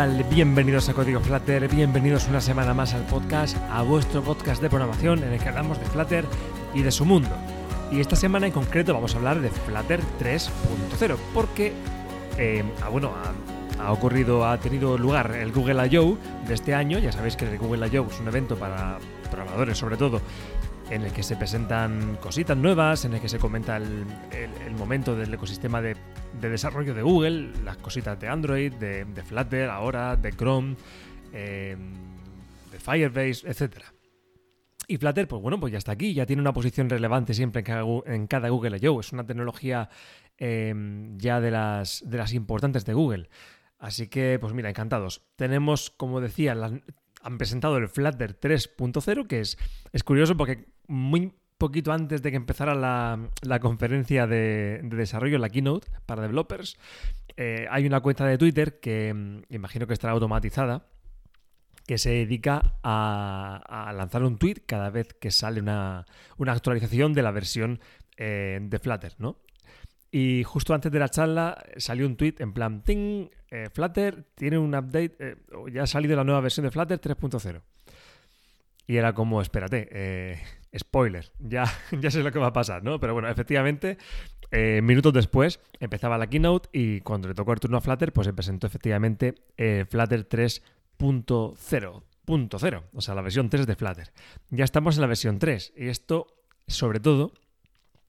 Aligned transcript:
Bienvenidos 0.00 0.88
a 0.88 0.94
Código 0.94 1.20
Flutter, 1.20 1.68
bienvenidos 1.68 2.26
una 2.26 2.40
semana 2.40 2.72
más 2.72 2.94
al 2.94 3.02
podcast, 3.02 3.54
a 3.70 3.82
vuestro 3.82 4.22
podcast 4.22 4.62
de 4.62 4.70
programación 4.70 5.22
en 5.22 5.34
el 5.34 5.38
que 5.38 5.50
hablamos 5.50 5.78
de 5.78 5.84
Flutter 5.84 6.24
y 6.72 6.80
de 6.80 6.90
su 6.90 7.04
mundo. 7.04 7.28
Y 7.92 8.00
esta 8.00 8.16
semana 8.16 8.46
en 8.46 8.52
concreto 8.52 8.94
vamos 8.94 9.14
a 9.14 9.18
hablar 9.18 9.42
de 9.42 9.50
Flutter 9.50 10.00
3.0, 10.18 11.16
porque, 11.34 11.74
eh, 12.38 12.64
ah, 12.82 12.88
bueno, 12.88 13.12
ha, 13.14 13.84
ha 13.84 13.92
ocurrido, 13.92 14.46
ha 14.46 14.56
tenido 14.58 14.96
lugar 14.96 15.36
el 15.36 15.52
Google 15.52 15.86
I.O. 15.88 16.16
de 16.48 16.54
este 16.54 16.74
año, 16.74 16.98
ya 16.98 17.12
sabéis 17.12 17.36
que 17.36 17.44
el 17.44 17.58
Google 17.58 17.86
I.O. 17.88 18.06
es 18.06 18.20
un 18.20 18.28
evento 18.28 18.56
para 18.56 18.98
programadores 19.30 19.76
sobre 19.76 19.98
todo, 19.98 20.22
en 20.90 21.02
el 21.02 21.12
que 21.12 21.22
se 21.22 21.36
presentan 21.36 22.16
cositas 22.20 22.56
nuevas, 22.56 23.04
en 23.04 23.14
el 23.14 23.20
que 23.20 23.28
se 23.28 23.38
comenta 23.38 23.76
el, 23.76 24.04
momento 24.76 25.14
del 25.14 25.32
ecosistema 25.32 25.80
de, 25.80 25.96
de 26.40 26.48
desarrollo 26.48 26.94
de 26.94 27.02
Google, 27.02 27.52
las 27.64 27.76
cositas 27.76 28.18
de 28.18 28.28
Android, 28.28 28.72
de, 28.74 29.04
Flutter, 29.24 29.70
ahora, 29.70 30.16
de 30.16 30.32
Chrome, 30.32 30.76
eh, 31.32 31.76
de 32.72 32.78
Firebase, 32.78 33.48
etc. 33.48 33.84
Y 34.88 34.96
Flutter, 34.96 35.28
pues 35.28 35.40
bueno, 35.40 35.60
pues 35.60 35.72
ya 35.72 35.78
está 35.78 35.92
aquí, 35.92 36.12
ya 36.12 36.26
tiene 36.26 36.42
una 36.42 36.52
posición 36.52 36.90
relevante 36.90 37.34
siempre 37.34 37.60
en 37.60 37.64
cada, 37.66 37.84
en 38.06 38.26
cada 38.26 38.48
Google 38.48 38.78
I.O. 38.80 38.98
Es 39.00 39.12
una 39.12 39.24
tecnología 39.24 39.88
eh, 40.38 40.74
ya 41.16 41.40
de 41.40 41.50
las 41.50 42.32
importantes 42.32 42.84
de 42.84 42.94
Google. 42.94 43.28
Así 43.78 44.08
que, 44.08 44.38
pues 44.40 44.52
mira, 44.52 44.68
encantados. 44.68 45.22
Tenemos, 45.36 45.90
como 45.90 46.20
decía, 46.20 46.54
las- 46.54 46.72
han 47.22 47.38
presentado 47.38 47.76
el 47.76 47.88
Flutter 47.88 48.38
3.0, 48.38 49.26
que 49.26 49.40
es, 49.40 49.58
es 49.92 50.04
curioso 50.04 50.36
porque 50.36 50.66
muy 50.86 51.32
poquito 51.58 51.92
antes 51.92 52.22
de 52.22 52.30
que 52.30 52.36
empezara 52.36 52.74
la, 52.74 53.28
la 53.42 53.60
conferencia 53.60 54.26
de, 54.26 54.80
de 54.82 54.96
desarrollo, 54.96 55.38
la 55.38 55.50
keynote 55.50 55.88
para 56.06 56.22
developers, 56.22 56.78
eh, 57.36 57.66
hay 57.70 57.86
una 57.86 58.00
cuenta 58.00 58.26
de 58.26 58.38
Twitter 58.38 58.80
que 58.80 59.12
mm, 59.14 59.42
imagino 59.50 59.86
que 59.86 59.92
estará 59.92 60.12
automatizada, 60.14 60.86
que 61.86 61.98
se 61.98 62.10
dedica 62.10 62.78
a, 62.82 63.60
a 63.66 63.92
lanzar 63.92 64.22
un 64.24 64.38
tweet 64.38 64.62
cada 64.66 64.90
vez 64.90 65.12
que 65.14 65.30
sale 65.30 65.60
una, 65.60 66.06
una 66.38 66.52
actualización 66.52 67.12
de 67.12 67.22
la 67.22 67.30
versión 67.30 67.80
eh, 68.16 68.58
de 68.62 68.78
Flutter, 68.78 69.14
¿no? 69.18 69.38
Y 70.12 70.42
justo 70.44 70.74
antes 70.74 70.90
de 70.90 70.98
la 70.98 71.08
charla 71.08 71.56
eh, 71.66 71.80
salió 71.80 72.06
un 72.06 72.16
tweet 72.16 72.34
en 72.38 72.52
plan, 72.52 72.82
ting, 72.82 73.28
eh, 73.50 73.68
Flutter 73.72 74.24
tiene 74.34 74.58
un 74.58 74.74
update, 74.74 75.16
eh, 75.20 75.36
ya 75.72 75.84
ha 75.84 75.86
salido 75.86 76.16
la 76.16 76.24
nueva 76.24 76.40
versión 76.40 76.64
de 76.64 76.70
Flutter 76.70 77.00
3.0. 77.00 77.60
Y 78.86 78.96
era 78.96 79.12
como, 79.12 79.40
espérate, 79.40 80.42
spoiler, 80.76 81.30
ya, 81.38 81.64
ya 82.00 82.10
sé 82.10 82.24
lo 82.24 82.32
que 82.32 82.40
va 82.40 82.48
a 82.48 82.52
pasar, 82.52 82.82
¿no? 82.82 82.98
Pero 82.98 83.12
bueno, 83.12 83.28
efectivamente, 83.28 83.98
minutos 84.82 85.12
después 85.12 85.60
empezaba 85.78 86.18
la 86.18 86.26
keynote 86.26 86.68
y 86.72 87.00
cuando 87.02 87.28
le 87.28 87.34
tocó 87.34 87.52
el 87.52 87.60
turno 87.60 87.76
a 87.76 87.80
Flutter, 87.80 88.12
pues 88.12 88.26
se 88.26 88.32
presentó 88.32 88.66
efectivamente 88.66 89.36
eh, 89.56 89.84
Flutter 89.88 90.28
3.0. 90.28 90.60
punto 92.26 92.58
cero, 92.58 92.84
o 92.92 93.00
sea, 93.00 93.14
la 93.14 93.22
versión 93.22 93.48
3 93.48 93.64
de 93.64 93.76
Flutter. 93.76 94.12
Ya 94.50 94.64
estamos 94.64 94.96
en 94.96 95.02
la 95.02 95.06
versión 95.06 95.38
3 95.38 95.72
y 95.76 95.86
esto, 95.86 96.26
sobre 96.66 96.98
todo, 96.98 97.32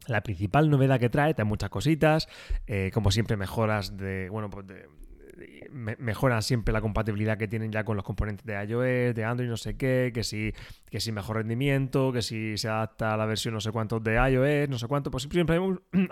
la 0.08 0.22
principal 0.24 0.70
novedad 0.70 1.00
que 1.00 1.10
trae, 1.10 1.34
trae 1.34 1.46
muchas 1.46 1.70
cositas, 1.70 2.28
eh, 2.68 2.92
como 2.94 3.12
siempre 3.12 3.38
mejoras 3.38 3.98
de, 3.98 4.30
bueno, 4.30 4.50
pues 4.50 4.66
de, 4.68 4.76
de- 4.76 5.70
me- 5.72 5.96
mejoran 5.98 6.42
siempre 6.44 6.74
la 6.74 6.82
compatibilidad 6.82 7.38
que 7.38 7.48
tienen 7.48 7.72
ya 7.72 7.84
con 7.84 7.96
los 7.96 8.04
componentes 8.06 8.46
de 8.46 8.54
iOS, 8.64 9.16
de 9.16 9.24
Android, 9.24 9.50
no 9.50 9.58
sé 9.58 9.78
qué, 9.78 10.12
que 10.14 10.24
si, 10.24 10.54
que 10.90 11.00
si 11.00 11.12
mejor 11.12 11.38
rendimiento, 11.38 12.12
que 12.12 12.22
si 12.22 12.58
se 12.58 12.68
adapta 12.68 13.14
a 13.14 13.18
la 13.18 13.26
versión 13.26 13.54
no 13.54 13.62
sé 13.62 13.72
cuánto 13.72 14.00
de 14.00 14.16
iOS, 14.16 14.70
no 14.70 14.78
sé 14.78 14.88
cuánto, 14.88 15.10
pues 15.12 15.28
siempre 15.32 15.56
hay, 15.56 15.62
un- 15.62 15.82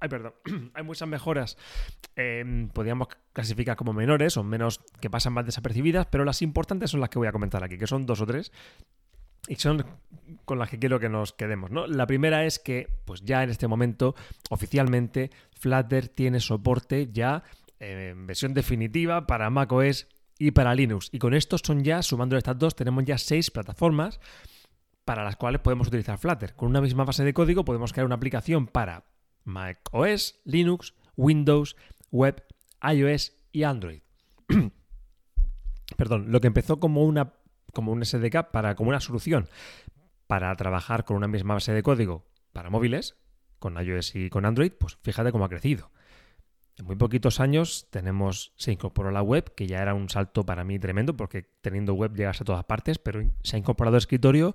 ay, 0.00 0.08
perdón, 0.08 0.34
hay 0.74 0.84
muchas 0.84 1.08
mejoras, 1.08 1.56
eh, 2.16 2.68
podríamos 2.72 3.08
clasificar 3.32 3.76
como 3.76 3.92
menores 3.92 4.36
o 4.36 4.44
menos 4.44 4.80
que 5.00 5.10
pasan 5.10 5.32
más 5.32 5.46
desapercibidas, 5.46 6.06
pero 6.06 6.24
las 6.24 6.42
importantes 6.42 6.90
son 6.90 7.00
las 7.00 7.08
que 7.10 7.18
voy 7.18 7.28
a 7.28 7.32
comentar 7.32 7.62
aquí, 7.64 7.78
que 7.78 7.86
son 7.86 8.06
dos 8.06 8.20
o 8.20 8.26
tres, 8.26 8.52
y 9.48 9.56
son 9.56 9.84
con 10.44 10.58
las 10.58 10.70
que 10.70 10.78
quiero 10.78 11.00
que 11.00 11.08
nos 11.08 11.32
quedemos. 11.32 11.70
¿no? 11.70 11.86
La 11.86 12.06
primera 12.06 12.44
es 12.44 12.58
que, 12.58 12.88
pues 13.04 13.22
ya 13.22 13.42
en 13.42 13.50
este 13.50 13.68
momento, 13.68 14.14
oficialmente, 14.50 15.30
Flutter 15.52 16.08
tiene 16.08 16.40
soporte 16.40 17.10
ya 17.12 17.42
en 17.78 18.26
versión 18.26 18.54
definitiva 18.54 19.26
para 19.26 19.50
macOS 19.50 20.06
y 20.38 20.52
para 20.52 20.74
Linux. 20.74 21.08
Y 21.12 21.18
con 21.18 21.34
estos 21.34 21.62
son 21.64 21.82
ya, 21.82 22.02
sumando 22.02 22.36
estas 22.36 22.58
dos, 22.58 22.74
tenemos 22.74 23.04
ya 23.04 23.18
seis 23.18 23.50
plataformas 23.50 24.20
para 25.04 25.24
las 25.24 25.36
cuales 25.36 25.60
podemos 25.60 25.88
utilizar 25.88 26.18
Flutter. 26.18 26.54
Con 26.54 26.68
una 26.68 26.80
misma 26.80 27.04
base 27.04 27.24
de 27.24 27.34
código 27.34 27.64
podemos 27.64 27.92
crear 27.92 28.06
una 28.06 28.14
aplicación 28.14 28.66
para 28.66 29.04
macOS, 29.44 30.40
Linux, 30.44 30.94
Windows, 31.16 31.76
Web, 32.10 32.44
iOS 32.82 33.32
y 33.52 33.64
Android. 33.64 34.02
Perdón, 35.96 36.30
lo 36.30 36.40
que 36.40 36.46
empezó 36.46 36.80
como 36.80 37.04
una 37.04 37.34
como 37.72 37.92
un 37.92 38.04
SDK 38.04 38.50
para 38.50 38.74
como 38.74 38.90
una 38.90 39.00
solución 39.00 39.48
para 40.26 40.54
trabajar 40.56 41.04
con 41.04 41.16
una 41.16 41.28
misma 41.28 41.54
base 41.54 41.72
de 41.72 41.82
código 41.82 42.24
para 42.52 42.70
móviles, 42.70 43.16
con 43.58 43.76
iOS 43.80 44.14
y 44.14 44.30
con 44.30 44.44
Android, 44.44 44.72
pues 44.72 44.96
fíjate 45.02 45.32
cómo 45.32 45.44
ha 45.44 45.48
crecido. 45.48 45.90
En 46.76 46.86
muy 46.86 46.96
poquitos 46.96 47.40
años 47.40 47.88
tenemos, 47.90 48.52
se 48.56 48.72
incorporó 48.72 49.10
la 49.10 49.22
web, 49.22 49.54
que 49.54 49.66
ya 49.66 49.82
era 49.82 49.94
un 49.94 50.08
salto 50.08 50.46
para 50.46 50.64
mí 50.64 50.78
tremendo, 50.78 51.16
porque 51.16 51.42
teniendo 51.60 51.94
web 51.94 52.14
llegas 52.14 52.40
a 52.40 52.44
todas 52.44 52.64
partes, 52.64 52.98
pero 52.98 53.22
se 53.42 53.56
ha 53.56 53.58
incorporado 53.58 53.96
escritorio 53.96 54.54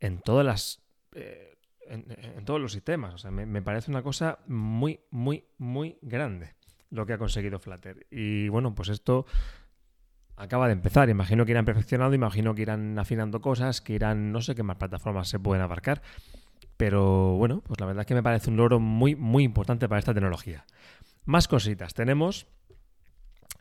en 0.00 0.18
todas 0.20 0.44
las. 0.44 0.82
eh, 1.12 1.56
en, 1.88 2.44
todos 2.44 2.60
los 2.60 2.72
sistemas. 2.72 3.14
O 3.14 3.18
sea, 3.18 3.30
me 3.30 3.62
parece 3.62 3.90
una 3.90 4.02
cosa 4.02 4.40
muy, 4.46 5.00
muy, 5.10 5.44
muy 5.58 5.98
grande 6.02 6.56
lo 6.90 7.06
que 7.06 7.12
ha 7.12 7.18
conseguido 7.18 7.58
Flutter. 7.58 8.06
Y 8.10 8.48
bueno, 8.48 8.74
pues 8.74 8.88
esto 8.88 9.26
acaba 10.36 10.66
de 10.66 10.74
empezar. 10.74 11.08
Imagino 11.08 11.44
que 11.44 11.52
irán 11.52 11.64
perfeccionando, 11.64 12.14
imagino 12.14 12.54
que 12.54 12.62
irán 12.62 12.98
afinando 12.98 13.40
cosas, 13.40 13.80
que 13.80 13.94
irán, 13.94 14.32
no 14.32 14.40
sé 14.40 14.54
qué 14.54 14.62
más 14.62 14.76
plataformas 14.76 15.28
se 15.28 15.38
pueden 15.38 15.62
abarcar. 15.62 16.02
Pero 16.76 17.36
bueno, 17.36 17.62
pues 17.66 17.80
la 17.80 17.86
verdad 17.86 18.02
es 18.02 18.06
que 18.06 18.14
me 18.14 18.22
parece 18.22 18.50
un 18.50 18.56
logro 18.56 18.78
muy, 18.78 19.14
muy 19.14 19.44
importante 19.44 19.88
para 19.88 19.98
esta 19.98 20.12
tecnología. 20.12 20.64
Más 21.24 21.48
cositas. 21.48 21.94
Tenemos 21.94 22.46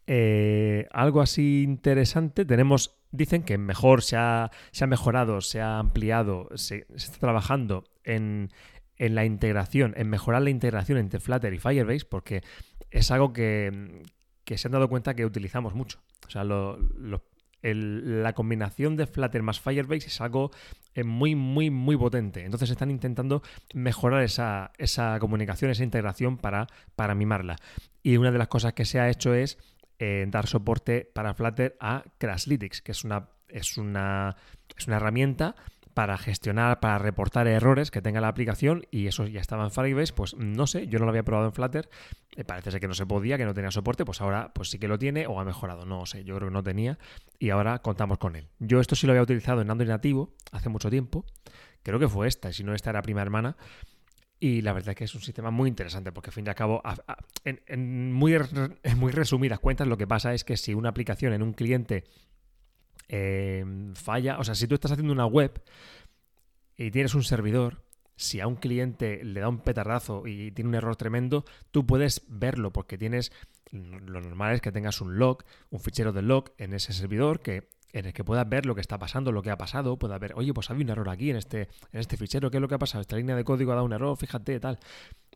eh, 0.08 0.88
algo 0.91 1.22
así 1.22 1.63
interesante. 1.63 2.46
Tenemos, 2.46 3.00
dicen 3.12 3.44
que 3.44 3.57
mejor 3.57 4.03
se 4.03 4.18
ha, 4.18 4.52
se 4.72 4.84
ha 4.84 4.88
mejorado, 4.88 5.42
se 5.42 5.62
ha 5.62 5.80
ampliado, 5.80 6.50
se, 6.56 6.86
se 6.96 7.07
está 7.07 7.19
trabajando 7.19 7.86
en, 8.03 8.50
en 8.97 9.16
la 9.16 9.25
integración, 9.25 9.94
en 9.97 10.09
mejorar 10.09 10.42
la 10.42 10.50
integración 10.50 10.97
entre 10.97 11.19
Flutter 11.19 11.53
y 11.53 11.59
Firebase, 11.59 12.06
porque 12.06 12.44
es 12.92 13.12
algo 13.12 13.34
que, 13.34 14.03
que 14.44 14.57
se 14.57 14.68
han 14.68 14.74
dado 14.74 14.90
cuenta 14.90 15.16
que 15.16 15.25
utilizamos 15.25 15.74
mucho. 15.74 16.00
O 16.28 16.31
sea, 16.31 16.44
lo- 16.44 16.78
la 17.62 18.34
combinación 18.34 18.96
de 18.96 19.08
Flutter 19.08 19.41
más 19.41 19.59
Firebase 19.59 20.08
es 20.08 20.22
algo 20.22 20.52
eh, 20.94 21.03
muy, 21.03 21.34
muy, 21.36 21.72
muy 21.72 21.97
potente. 21.97 22.46
Entonces 22.46 22.69
están 22.69 22.91
intentando 22.91 23.41
mejorar 23.74 24.22
esa, 24.24 24.72
esa 24.78 25.18
comunicación, 25.19 25.72
esa 25.72 25.84
integración 25.84 26.38
para, 26.38 26.68
para 26.96 27.16
mimarla. 27.16 27.56
Y 28.03 28.18
una 28.18 28.31
de 28.31 28.38
las 28.38 28.50
cosas 28.50 28.74
que 28.74 28.86
se 28.86 29.00
ha 29.00 29.09
hecho 29.09 29.34
es 29.34 29.58
eh, 29.97 30.25
dar 30.28 30.46
soporte 30.46 31.09
para 31.12 31.34
Flutter 31.34 31.75
a 31.80 32.03
Crashlytics, 32.19 32.81
que 32.84 32.92
es 32.92 33.03
una, 33.03 33.30
es 33.50 33.78
una, 33.78 34.36
es 34.78 34.86
una 34.88 34.97
herramienta 34.97 35.56
para 35.95 36.17
gestionar, 36.17 36.81
para 36.81 37.00
reportar 37.00 37.47
errores 37.47 37.89
que 37.89 38.01
tenga 38.01 38.19
la 38.19 38.27
aplicación 38.27 38.86
y 38.92 39.07
eso 39.07 39.25
ya 39.27 39.39
estaba 39.39 39.63
en 39.63 39.71
Firebase, 39.71 40.12
pues 40.12 40.36
no 40.36 40.68
sé, 40.68 40.88
yo 40.88 41.00
no 41.00 41.06
lo 41.06 41.12
había 41.12 41.24
probado 41.24 41.47
en 41.47 41.53
Flutter, 41.53 41.89
eh, 42.36 42.44
parece 42.44 42.69
ser 42.69 42.81
que 42.81 42.89
no 42.89 42.94
se 42.94 43.06
podía, 43.06 43.38
que 43.38 43.45
no 43.45 43.53
tenía 43.53 43.71
soporte, 43.71 44.03
pues 44.03 44.19
ahora 44.19 44.51
pues 44.53 44.69
sí 44.69 44.77
que 44.77 44.89
lo 44.89 45.00
tiene 45.00 45.25
o 45.25 45.39
ha 45.39 45.45
mejorado, 45.45 45.86
no 45.86 46.06
sé, 46.06 46.25
yo 46.25 46.36
creo 46.36 46.50
que 46.50 46.53
no 46.53 46.63
tenía 46.63 47.00
y 47.39 47.50
ahora 47.50 47.80
contamos 47.80 48.18
con 48.18 48.36
él. 48.36 48.50
Yo 48.59 48.81
esto 48.81 48.97
sí 48.97 49.07
lo 49.07 49.13
había 49.13 49.24
utilizado 49.24 49.62
en 49.62 49.71
Android 49.71 49.88
nativo 49.88 50.33
hace 50.51 50.68
mucho 50.68 50.89
tiempo, 50.89 51.25
creo 51.81 51.98
que 51.98 52.09
fue 52.09 52.27
esta, 52.27 52.50
y 52.50 52.53
si 52.53 52.65
no 52.65 52.75
esta 52.75 52.89
era 52.89 53.01
prima 53.01 53.21
hermana, 53.21 53.56
y 54.38 54.63
la 54.63 54.74
verdad 54.74 54.89
es 54.89 54.95
que 54.98 55.03
es 55.06 55.15
un 55.15 55.21
sistema 55.21 55.50
muy 55.50 55.69
interesante 55.69 56.12
porque, 56.12 56.30
al 56.30 56.33
fin 56.33 56.45
y 56.45 56.50
al 56.50 56.56
cabo, 56.56 56.83
en 57.45 58.12
muy 58.12 58.33
resumidas 59.13 59.59
cuentas, 59.59 59.88
lo 59.88 59.98
que 59.98 60.07
pasa 60.07 60.33
es 60.33 60.44
que 60.44 60.57
si 60.57 60.74
una 60.74 60.89
aplicación 60.89 61.31
en 61.31 61.41
un 61.41 61.53
cliente 61.53 62.03
eh, 63.07 63.63
falla, 63.94 64.40
o 64.40 64.44
sea, 64.44 64.56
si 64.56 64.68
tú 64.68 64.75
estás 64.75 64.92
haciendo 64.92 65.13
una 65.13 65.25
web 65.25 65.62
y 66.78 66.92
tienes 66.92 67.16
un 67.16 67.24
servidor, 67.24 67.84
si 68.16 68.40
a 68.40 68.48
un 68.48 68.56
cliente 68.56 69.24
le 69.24 69.42
da 69.42 69.50
un 69.50 69.60
petardazo 69.60 70.25
y 70.25 70.52
tiene 70.52 70.69
un 70.69 70.75
error 70.75 70.96
tremendo, 70.96 71.46
tú 71.72 71.86
puedes 71.86 72.24
verlo 72.28 72.72
porque 72.72 72.98
tienes, 72.98 73.31
lo 73.72 74.22
normal 74.22 74.56
es 74.56 74.62
que 74.62 74.72
tengas 74.72 75.02
un 75.02 75.18
log, 75.18 75.44
un 75.69 75.80
fichero 75.80 76.13
de 76.13 76.22
log 76.22 76.54
en 76.57 76.74
ese 76.74 76.94
servidor 76.94 77.42
que 77.42 77.69
en 77.92 78.06
el 78.06 78.13
que 78.13 78.25
puedas 78.25 78.48
ver 78.50 78.66
lo 78.66 78.75
que 78.75 78.81
está 78.81 79.00
pasando, 79.00 79.31
lo 79.31 79.42
que 79.42 79.51
ha 79.51 79.58
pasado, 79.58 79.98
puedas 79.98 80.19
ver, 80.19 80.34
oye, 80.36 80.54
pues 80.54 80.69
había 80.69 80.84
un 80.84 80.90
error 80.90 81.10
aquí 81.10 81.30
en 81.30 81.38
este, 81.38 81.69
en 81.94 82.00
este 82.01 82.18
fichero, 82.18 82.51
¿qué 82.51 82.58
es 82.58 82.62
lo 82.62 82.68
que 82.68 82.75
ha 82.75 82.80
pasado? 82.80 83.01
Esta 83.01 83.16
línea 83.16 83.38
de 83.38 83.46
código 83.46 83.72
ha 83.72 83.75
dado 83.75 83.86
un 83.86 83.94
error, 83.94 84.18
fíjate, 84.18 84.60
tal. 84.60 84.80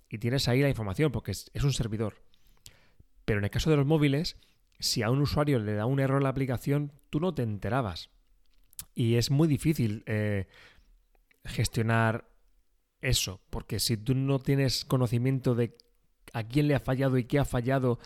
Y 0.09 0.17
tienes 0.17 0.49
ahí 0.49 0.61
la 0.61 0.67
información 0.67 1.09
porque 1.09 1.31
es 1.31 1.63
un 1.63 1.71
servidor. 1.71 2.15
Pero 3.23 3.39
en 3.39 3.45
el 3.45 3.51
caso 3.51 3.69
de 3.69 3.77
los 3.77 3.85
móviles, 3.85 4.35
si 4.79 5.03
a 5.03 5.11
un 5.11 5.21
usuario 5.21 5.59
le 5.59 5.73
da 5.73 5.85
un 5.85 5.99
error 5.99 6.21
la 6.21 6.29
aplicación, 6.29 6.91
tú 7.09 7.19
no 7.19 7.33
te 7.33 7.43
enterabas. 7.43 8.09
Y 8.95 9.15
es 9.15 9.29
muy 9.31 9.47
difícil 9.47 10.03
eh, 10.05 10.47
gestionar 11.45 12.29
eso, 13.01 13.41
porque 13.49 13.79
si 13.79 13.97
tú 13.97 14.15
no 14.15 14.39
tienes 14.39 14.85
conocimiento 14.85 15.55
de 15.55 15.77
a 16.33 16.43
quién 16.43 16.67
le 16.67 16.75
ha 16.75 16.79
fallado 16.79 17.17
y 17.17 17.25
qué 17.25 17.39
ha 17.39 17.45
fallado, 17.45 17.99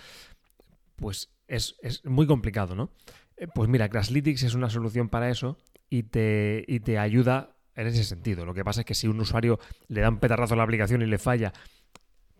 pues 0.95 1.31
es, 1.47 1.75
muy 2.05 2.27
complicado, 2.27 2.75
¿no? 2.75 2.91
Eh, 3.37 3.47
pues 3.53 3.69
mira, 3.69 3.89
Crashlytics 3.89 4.43
es 4.43 4.53
una 4.53 4.69
solución 4.69 5.09
para 5.09 5.29
eso 5.29 5.57
y 5.89 6.03
te, 6.03 6.63
y 6.67 6.79
te 6.79 6.97
ayuda 6.97 7.55
en 7.75 7.87
ese 7.87 8.03
sentido. 8.03 8.45
Lo 8.45 8.53
que 8.53 8.63
pasa 8.63 8.81
es 8.81 8.85
que 8.85 8.95
si 8.95 9.07
un 9.07 9.19
usuario 9.19 9.59
le 9.87 10.01
da 10.01 10.09
un 10.09 10.19
petarrazo 10.19 10.53
a 10.53 10.57
la 10.57 10.63
aplicación 10.63 11.01
y 11.01 11.05
le 11.05 11.17
falla, 11.17 11.53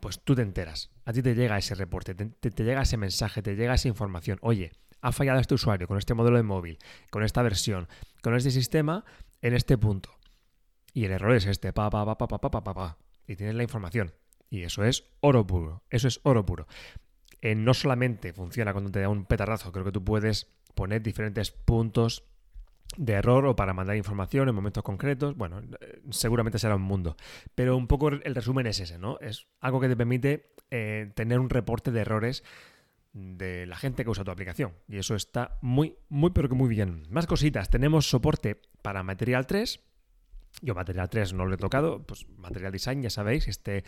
pues 0.03 0.19
tú 0.19 0.35
te 0.35 0.41
enteras. 0.41 0.89
A 1.05 1.13
ti 1.13 1.23
te 1.23 1.33
llega 1.33 1.57
ese 1.57 1.75
reporte, 1.75 2.13
te, 2.13 2.63
llega 2.63 2.81
ese 2.81 2.97
mensaje, 2.97 3.41
te 3.41 3.55
llega 3.55 3.75
esa 3.75 3.87
información. 3.87 4.37
Oye, 4.41 4.73
ha 4.99 5.13
fallado 5.13 5.39
este 5.39 5.53
usuario 5.53 5.87
con 5.87 5.97
este 5.97 6.13
modelo 6.13 6.35
de 6.35 6.43
móvil, 6.43 6.77
con 7.09 7.23
esta 7.23 7.41
versión, 7.41 7.87
con 8.21 8.35
este 8.35 8.51
sistema 8.51 9.05
en 9.41 9.53
este 9.53 9.77
punto. 9.77 10.19
Y 10.91 11.05
el 11.05 11.11
error 11.11 11.33
es 11.33 11.45
este, 11.45 11.71
pa, 11.71 11.89
pa, 11.89 12.05
pa, 12.05 12.17
pa, 12.17 12.27
pa, 12.27 12.37
pa, 12.37 12.51
pa, 12.51 12.73
pa, 12.73 12.97
Y 13.27 13.37
tienes 13.37 13.55
la 13.55 13.63
información. 13.63 14.13
Y 14.49 14.63
eso 14.63 14.83
es 14.83 15.05
oro 15.21 15.47
puro. 15.47 15.83
Eso 15.89 16.09
es 16.09 16.19
oro 16.23 16.45
puro. 16.45 16.67
Eh, 17.39 17.55
no 17.55 17.73
solamente 17.73 18.33
funciona 18.33 18.73
cuando 18.73 18.91
te 18.91 18.99
da 18.99 19.07
un 19.07 19.23
petarrazo, 19.23 19.71
creo 19.71 19.85
que 19.85 19.93
tú 19.93 20.03
puedes 20.03 20.51
poner 20.75 21.01
diferentes 21.01 21.51
puntos 21.51 22.25
de 22.97 23.13
error 23.13 23.45
o 23.45 23.55
para 23.55 23.73
mandar 23.73 23.95
información 23.95 24.49
en 24.49 24.55
momentos 24.55 24.83
concretos. 24.83 25.35
Bueno, 25.35 25.61
eh, 25.81 26.01
seguramente 26.09 26.59
será 26.59 26.75
un 26.75 26.81
mundo. 26.81 27.15
Pero 27.55 27.77
un 27.77 27.87
poco 27.87 28.09
el 28.09 28.35
resumen 28.35 28.67
es 28.67 28.79
ese, 28.79 28.97
¿no? 28.97 29.17
Es 29.19 29.47
algo 29.59 29.79
que 29.79 29.87
te 29.87 29.95
permite 29.95 30.53
eh, 30.71 31.11
tener 31.15 31.39
un 31.39 31.49
reporte 31.49 31.91
de 31.91 32.01
errores 32.01 32.43
de 33.13 33.67
la 33.67 33.75
gente 33.75 34.03
que 34.03 34.09
usa 34.09 34.23
tu 34.23 34.31
aplicación. 34.31 34.73
Y 34.87 34.97
eso 34.97 35.15
está 35.15 35.57
muy, 35.61 35.95
muy, 36.09 36.31
pero 36.31 36.49
que 36.49 36.55
muy 36.55 36.67
bien. 36.67 37.05
Más 37.09 37.27
cositas. 37.27 37.69
Tenemos 37.69 38.09
soporte 38.09 38.59
para 38.81 39.03
Material 39.03 39.45
3. 39.45 39.79
Yo 40.61 40.75
Material 40.75 41.09
3 41.09 41.33
no 41.33 41.45
lo 41.45 41.53
he 41.53 41.57
tocado. 41.57 42.03
Pues 42.03 42.27
Material 42.37 42.71
Design, 42.71 43.03
ya 43.03 43.09
sabéis, 43.09 43.47
este, 43.47 43.83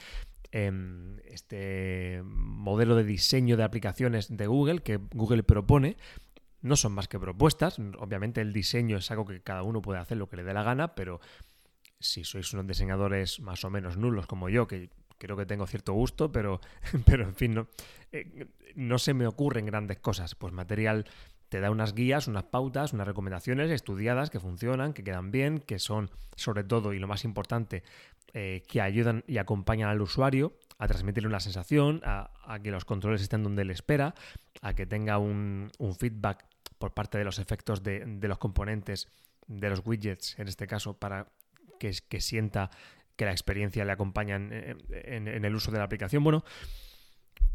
em, 0.52 1.18
este 1.26 2.22
modelo 2.24 2.96
de 2.96 3.04
diseño 3.04 3.58
de 3.58 3.64
aplicaciones 3.64 4.36
de 4.36 4.48
Google 4.48 4.82
que 4.82 4.98
Google 4.98 5.44
propone. 5.44 5.98
No 6.66 6.76
son 6.76 6.94
más 6.94 7.08
que 7.08 7.20
propuestas. 7.20 7.78
Obviamente 8.00 8.42
el 8.42 8.52
diseño 8.52 8.98
es 8.98 9.12
algo 9.12 9.24
que 9.26 9.40
cada 9.40 9.62
uno 9.62 9.84
puede 9.84 10.00
hacer 10.00 10.18
lo 10.18 10.28
que 10.28 10.36
le 10.36 10.44
dé 10.44 10.52
la 10.52 10.64
gana, 10.64 10.96
pero 10.96 11.22
si 12.00 12.24
sois 12.24 12.52
unos 12.54 12.66
diseñadores 12.66 13.40
más 13.40 13.64
o 13.64 13.70
menos 13.70 13.98
nulos 13.98 14.26
como 14.26 14.50
yo, 14.50 14.66
que 14.66 14.90
creo 15.20 15.38
que 15.38 15.46
tengo 15.46 15.68
cierto 15.68 15.94
gusto, 15.94 16.32
pero, 16.32 16.60
pero 17.06 17.24
en 17.24 17.36
fin, 17.36 17.54
no, 17.54 17.68
eh, 18.12 18.48
no 18.74 18.98
se 18.98 19.14
me 19.14 19.28
ocurren 19.28 19.68
grandes 19.68 20.00
cosas. 20.00 20.34
Pues 20.34 20.54
material 20.54 21.06
te 21.50 21.60
da 21.60 21.70
unas 21.70 21.94
guías, 21.94 22.28
unas 22.28 22.46
pautas, 22.46 22.94
unas 22.94 23.06
recomendaciones 23.06 23.70
estudiadas 23.70 24.32
que 24.32 24.40
funcionan, 24.40 24.94
que 24.94 25.04
quedan 25.04 25.30
bien, 25.30 25.60
que 25.60 25.78
son 25.78 26.10
sobre 26.36 26.64
todo 26.64 26.94
y 26.94 27.00
lo 27.00 27.08
más 27.08 27.26
importante, 27.26 27.84
eh, 28.34 28.64
que 28.68 28.82
ayudan 28.82 29.24
y 29.28 29.38
acompañan 29.38 29.90
al 29.90 30.02
usuario 30.02 30.58
a 30.78 30.88
transmitirle 30.88 31.30
una 31.30 31.40
sensación, 31.40 32.02
a, 32.04 32.32
que 32.62 32.72
los 32.72 32.86
controles 32.86 33.22
estén 33.22 33.44
donde 33.44 33.62
él 33.62 33.72
espera, 33.72 34.14
a 34.62 34.74
que 34.74 34.86
tenga 34.86 35.18
un, 35.18 35.72
feedback 36.00 36.46
por 36.78 36.94
parte 36.94 37.18
de 37.18 37.24
los 37.24 37.40
efectos 37.40 37.84
de, 37.84 38.06
los 38.22 38.38
componentes, 38.38 39.08
de 39.48 39.70
los 39.70 39.82
widgets, 39.86 40.38
en 40.40 40.48
este 40.48 40.68
caso, 40.68 40.98
para 40.98 41.28
que, 41.80 41.94
sienta 42.22 42.72
que 43.16 43.26
la 43.26 43.32
experiencia 43.32 43.86
le 43.86 43.92
acompaña 43.92 44.36
en, 44.36 45.46
el 45.46 45.56
uso 45.56 45.72
de 45.72 45.78
la 45.78 45.84
aplicación. 45.84 46.24
Bueno, 46.24 46.44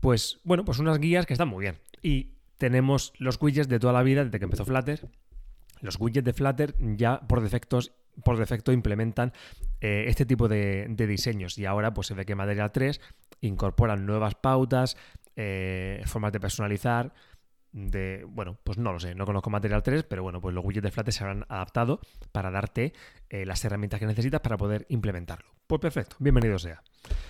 pues 0.00 0.40
bueno, 0.44 0.64
pues 0.64 0.78
unas 0.78 0.98
guías 0.98 1.26
que 1.26 1.34
están 1.34 1.48
muy 1.48 1.62
bien. 1.62 1.78
Y 2.02 2.34
tenemos 2.58 3.12
los 3.18 3.40
widgets 3.40 3.68
de 3.68 3.78
toda 3.78 3.92
la 3.92 4.02
vida 4.02 4.24
desde 4.24 4.38
que 4.38 4.44
empezó 4.44 4.64
Flutter. 4.64 5.08
Los 5.80 5.98
widgets 5.98 6.24
de 6.24 6.32
Flutter 6.32 6.74
ya 6.78 7.20
por 7.20 7.40
defectos 7.40 7.92
por 8.24 8.38
defecto 8.38 8.72
implementan 8.72 9.32
eh, 9.80 10.04
este 10.08 10.26
tipo 10.26 10.48
de, 10.48 10.86
diseños 10.96 11.58
y 11.58 11.66
ahora 11.66 11.94
pues 11.94 12.08
se 12.08 12.14
ve 12.14 12.24
que 12.24 12.34
Material 12.34 12.70
3 12.72 13.00
incorporan 13.40 14.04
nuevas 14.06 14.34
pautas, 14.34 14.96
eh, 15.36 16.02
formas 16.06 16.32
de 16.32 16.40
personalizar, 16.40 17.14
de, 17.72 18.24
bueno, 18.28 18.58
pues 18.64 18.78
no 18.78 18.92
lo 18.92 18.98
sé, 18.98 19.14
no 19.14 19.26
conozco 19.26 19.50
Material 19.50 19.82
3, 19.82 20.04
pero 20.04 20.22
bueno, 20.22 20.40
pues 20.40 20.54
los 20.54 20.64
widgets 20.64 20.84
de 20.84 20.90
Flutter 20.90 21.14
se 21.14 21.24
habrán 21.24 21.44
adaptado 21.48 22.00
para 22.32 22.50
darte 22.50 22.92
eh, 23.28 23.46
las 23.46 23.64
herramientas 23.64 24.00
que 24.00 24.06
necesitas 24.06 24.40
para 24.40 24.56
poder 24.56 24.86
implementarlo. 24.88 25.48
Pues 25.66 25.80
perfecto, 25.80 26.16
bienvenido 26.18 26.58
sea. 26.58 26.82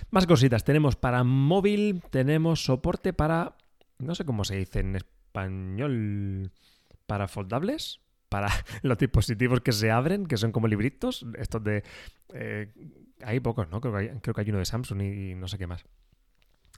Más 0.09 0.25
cositas, 0.25 0.63
tenemos 0.63 0.95
para 0.95 1.23
móvil, 1.23 2.01
tenemos 2.09 2.63
soporte 2.63 3.13
para, 3.13 3.55
no 3.99 4.15
sé 4.15 4.25
cómo 4.25 4.43
se 4.43 4.55
dice 4.55 4.79
en 4.79 4.95
español, 4.95 6.51
para 7.05 7.27
foldables, 7.27 7.99
para 8.29 8.47
los 8.81 8.97
dispositivos 8.97 9.61
que 9.61 9.71
se 9.71 9.91
abren, 9.91 10.25
que 10.25 10.37
son 10.37 10.51
como 10.51 10.67
libritos, 10.67 11.25
estos 11.37 11.63
de... 11.63 11.83
Eh, 12.33 12.71
hay 13.23 13.39
pocos, 13.39 13.69
¿no? 13.69 13.79
Creo 13.81 13.93
que 13.93 13.99
hay, 13.99 14.09
creo 14.21 14.33
que 14.33 14.41
hay 14.41 14.49
uno 14.49 14.57
de 14.57 14.65
Samsung 14.65 15.01
y 15.01 15.35
no 15.35 15.47
sé 15.47 15.59
qué 15.59 15.67
más. 15.67 15.85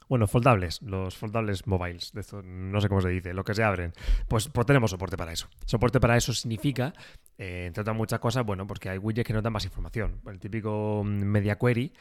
Bueno, 0.08 0.26
foldables, 0.26 0.82
los 0.82 1.16
foldables 1.16 1.66
mobiles, 1.66 2.12
de 2.12 2.20
esto, 2.20 2.42
no 2.42 2.80
sé 2.80 2.88
cómo 2.88 3.00
se 3.00 3.08
dice, 3.08 3.32
lo 3.32 3.44
que 3.44 3.54
se 3.54 3.62
abren. 3.62 3.92
Pues, 4.28 4.48
pues 4.48 4.66
tenemos 4.66 4.90
soporte 4.90 5.16
para 5.16 5.32
eso. 5.32 5.48
Soporte 5.64 6.00
para 6.00 6.16
eso 6.16 6.32
significa, 6.32 6.92
eh, 7.38 7.64
entre 7.66 7.82
otras 7.82 7.96
muchas 7.96 8.20
cosas, 8.20 8.44
bueno, 8.44 8.66
porque 8.66 8.90
hay 8.90 8.98
widgets 8.98 9.26
que 9.26 9.32
nos 9.32 9.42
dan 9.42 9.52
más 9.52 9.64
información. 9.64 10.20
El 10.26 10.38
típico 10.38 11.02
mm, 11.04 11.08
media 11.08 11.56
query 11.56 11.92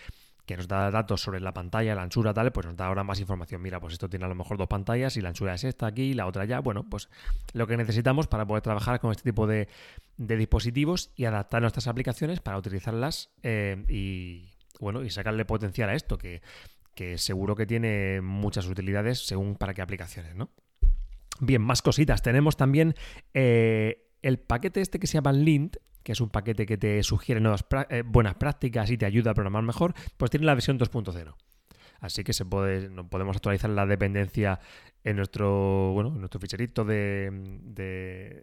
que 0.45 0.57
nos 0.57 0.67
da 0.67 0.91
datos 0.91 1.21
sobre 1.21 1.39
la 1.39 1.53
pantalla, 1.53 1.95
la 1.95 2.01
anchura, 2.01 2.33
tal, 2.33 2.51
pues 2.51 2.65
nos 2.65 2.75
da 2.75 2.87
ahora 2.87 3.03
más 3.03 3.19
información. 3.19 3.61
Mira, 3.61 3.79
pues 3.79 3.93
esto 3.93 4.09
tiene 4.09 4.25
a 4.25 4.27
lo 4.27 4.35
mejor 4.35 4.57
dos 4.57 4.67
pantallas 4.67 5.15
y 5.15 5.21
la 5.21 5.29
anchura 5.29 5.53
es 5.53 5.63
esta 5.63 5.87
aquí 5.87 6.03
y 6.03 6.13
la 6.13 6.27
otra 6.27 6.43
allá. 6.43 6.59
Bueno, 6.59 6.83
pues 6.89 7.09
lo 7.53 7.65
que 7.65 7.77
necesitamos 7.77 8.27
para 8.27 8.45
poder 8.45 8.61
trabajar 8.61 8.99
con 8.99 9.11
este 9.11 9.23
tipo 9.23 9.47
de, 9.47 9.69
dispositivos 10.17 11.11
y 11.15 11.25
adaptar 11.25 11.61
nuestras 11.61 11.87
aplicaciones 11.87 12.41
para 12.41 12.57
utilizarlas 12.57 13.29
eh, 13.41 13.85
y, 13.87 14.51
bueno, 14.79 15.03
y 15.03 15.09
sacarle 15.09 15.45
potencial 15.45 15.89
a 15.89 15.93
esto, 15.93 16.17
que 16.17 16.41
que 16.95 17.17
seguro 17.17 17.55
que 17.55 17.65
tiene 17.65 18.21
muchas 18.21 18.67
utilidades 18.67 19.25
según 19.25 19.55
para 19.55 19.73
qué 19.73 19.81
aplicaciones, 19.81 20.35
¿no? 20.35 20.49
Bien, 21.39 21.61
más 21.61 21.81
cositas. 21.81 22.21
Tenemos 22.21 22.57
también 22.57 22.95
eh, 23.33 24.11
el 24.21 24.39
paquete 24.39 24.81
este 24.81 24.99
que 24.99 25.07
se 25.07 25.15
llama 25.15 25.33
Lint, 25.33 25.77
que 26.03 26.11
es 26.11 26.21
un 26.21 26.29
paquete 26.29 26.65
que 26.65 26.77
te 26.77 27.01
sugiere 27.03 27.41
nuevas 27.41 27.65
eh, 27.89 28.03
buenas 28.05 28.35
prácticas 28.35 28.89
y 28.91 28.97
te 28.97 29.05
ayuda 29.05 29.31
a 29.31 29.33
programar 29.33 29.63
mejor, 29.63 29.93
pues 30.17 30.31
tiene 30.31 30.45
la 30.45 30.53
versión 30.53 30.77
2.0. 30.77 31.35
Así 31.99 32.23
que 32.25 32.33
se 32.33 32.43
puede, 32.43 32.89
podemos 33.05 33.37
actualizar 33.37 33.69
la 33.69 33.85
dependencia 33.85 34.59
en 35.05 35.15
nuestro, 35.15 35.93
bueno, 35.93 36.09
en 36.09 36.19
nuestro 36.19 36.39
ficherito 36.39 36.83
de, 36.83 37.31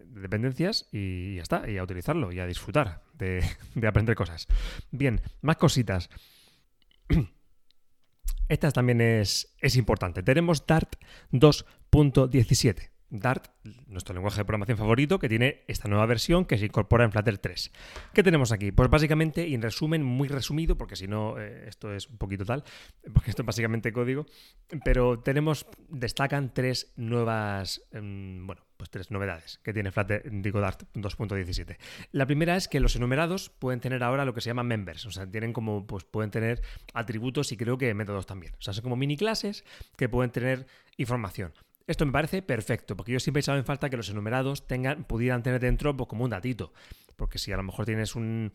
dependencias 0.06 0.88
y 0.92 1.36
ya 1.36 1.42
está, 1.42 1.68
y 1.68 1.76
a 1.76 1.82
utilizarlo 1.82 2.32
y 2.32 2.40
a 2.40 2.46
disfrutar 2.46 3.02
de, 3.12 3.44
de 3.74 3.86
aprender 3.86 4.14
cosas. 4.14 4.46
Bien, 4.90 5.20
más 5.42 5.56
cositas. 5.56 6.08
Esta 8.50 8.72
también 8.72 9.00
es, 9.00 9.54
es 9.60 9.76
importante. 9.76 10.24
Tenemos 10.24 10.66
Dart 10.66 10.96
2.17. 11.30 12.89
Dart, 13.10 13.48
nuestro 13.86 14.14
lenguaje 14.14 14.38
de 14.38 14.44
programación 14.44 14.78
favorito, 14.78 15.18
que 15.18 15.28
tiene 15.28 15.64
esta 15.66 15.88
nueva 15.88 16.06
versión 16.06 16.44
que 16.44 16.56
se 16.58 16.66
incorpora 16.66 17.04
en 17.04 17.12
Flutter 17.12 17.38
3. 17.38 17.72
¿Qué 18.14 18.22
tenemos 18.22 18.52
aquí? 18.52 18.70
Pues 18.72 18.88
básicamente, 18.88 19.46
y 19.46 19.54
en 19.54 19.62
resumen, 19.62 20.02
muy 20.04 20.28
resumido, 20.28 20.76
porque 20.76 20.96
si 20.96 21.08
no, 21.08 21.38
eh, 21.38 21.64
esto 21.68 21.92
es 21.92 22.08
un 22.08 22.18
poquito 22.18 22.44
tal, 22.44 22.62
porque 23.12 23.30
esto 23.30 23.42
es 23.42 23.46
básicamente 23.46 23.92
código, 23.92 24.26
pero 24.84 25.18
tenemos, 25.20 25.66
destacan 25.88 26.54
tres 26.54 26.92
nuevas, 26.96 27.82
em, 27.90 28.46
bueno, 28.46 28.62
pues 28.76 28.88
tres 28.88 29.10
novedades 29.10 29.58
que 29.62 29.74
tiene 29.74 29.90
Flutter, 29.90 30.22
digo 30.30 30.60
Dart 30.60 30.84
2.17. 30.94 31.76
La 32.12 32.26
primera 32.26 32.56
es 32.56 32.68
que 32.68 32.80
los 32.80 32.96
enumerados 32.96 33.50
pueden 33.50 33.80
tener 33.80 34.02
ahora 34.02 34.24
lo 34.24 34.32
que 34.32 34.40
se 34.40 34.48
llama 34.48 34.62
members, 34.62 35.04
o 35.04 35.10
sea, 35.10 35.30
tienen 35.30 35.52
como, 35.52 35.86
pues 35.86 36.04
pueden 36.04 36.30
tener 36.30 36.62
atributos 36.94 37.52
y 37.52 37.56
creo 37.56 37.76
que 37.76 37.92
métodos 37.92 38.26
también. 38.26 38.54
O 38.54 38.62
sea, 38.62 38.72
son 38.72 38.82
como 38.82 38.96
mini 38.96 39.16
clases 39.16 39.64
que 39.96 40.08
pueden 40.08 40.30
tener 40.30 40.66
información. 40.96 41.52
Esto 41.90 42.06
me 42.06 42.12
parece 42.12 42.40
perfecto, 42.40 42.96
porque 42.96 43.10
yo 43.10 43.18
siempre 43.18 43.40
he 43.40 43.42
echado 43.42 43.58
en 43.58 43.64
falta 43.64 43.90
que 43.90 43.96
los 43.96 44.08
enumerados 44.10 44.64
tengan, 44.68 45.02
pudieran 45.02 45.42
tener 45.42 45.60
dentro 45.60 45.96
pues, 45.96 46.08
como 46.08 46.22
un 46.22 46.30
datito. 46.30 46.72
Porque 47.16 47.36
si 47.36 47.50
a 47.50 47.56
lo 47.56 47.64
mejor 47.64 47.84
tienes 47.84 48.14
un, 48.14 48.52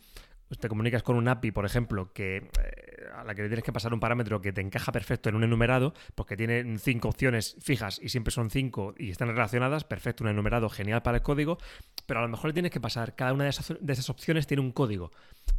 te 0.58 0.70
comunicas 0.70 1.04
con 1.04 1.18
un 1.18 1.28
API, 1.28 1.52
por 1.52 1.66
ejemplo, 1.66 2.14
que 2.14 2.38
eh, 2.38 3.08
a 3.14 3.26
la 3.26 3.36
que 3.36 3.42
le 3.42 3.50
tienes 3.50 3.66
que 3.66 3.74
pasar 3.74 3.94
un 3.94 4.00
parámetro 4.00 4.42
que 4.42 4.54
te 4.54 4.62
encaja 4.62 4.94
perfecto 4.94 5.28
en 5.28 5.36
un 5.36 5.44
enumerado, 5.44 5.94
porque 6.16 6.38
tiene 6.38 6.78
cinco 6.78 7.10
opciones 7.10 7.58
fijas 7.62 8.00
y 8.02 8.08
siempre 8.08 8.32
son 8.32 8.50
cinco 8.50 8.96
y 8.98 9.10
están 9.10 9.28
relacionadas, 9.28 9.84
perfecto, 9.84 10.24
un 10.24 10.30
enumerado 10.30 10.70
genial 10.70 11.02
para 11.02 11.18
el 11.18 11.24
código, 11.24 11.58
pero 12.06 12.22
a 12.22 12.24
lo 12.24 12.30
mejor 12.30 12.52
le 12.52 12.54
tienes 12.54 12.72
que 12.72 12.80
pasar, 12.80 13.16
cada 13.16 13.34
una 13.34 13.44
de 13.44 13.50
esas, 13.50 14.10
opciones 14.10 14.48
tiene 14.48 14.62
un 14.62 14.72
código, 14.72 15.12